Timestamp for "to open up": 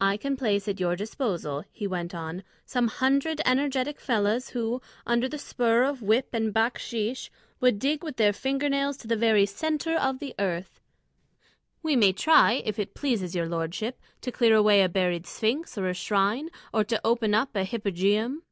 16.84-17.56